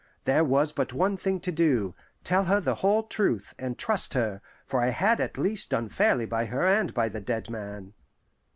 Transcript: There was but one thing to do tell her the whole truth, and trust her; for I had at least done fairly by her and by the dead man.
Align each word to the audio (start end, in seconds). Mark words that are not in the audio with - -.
There 0.23 0.43
was 0.43 0.71
but 0.71 0.93
one 0.93 1.15
thing 1.15 1.39
to 1.41 1.51
do 1.51 1.93
tell 2.23 2.45
her 2.45 2.59
the 2.59 2.73
whole 2.73 3.03
truth, 3.03 3.53
and 3.59 3.77
trust 3.77 4.15
her; 4.15 4.41
for 4.65 4.81
I 4.81 4.89
had 4.89 5.21
at 5.21 5.37
least 5.37 5.69
done 5.69 5.89
fairly 5.89 6.25
by 6.25 6.45
her 6.45 6.65
and 6.65 6.91
by 6.91 7.07
the 7.07 7.21
dead 7.21 7.51
man. 7.51 7.93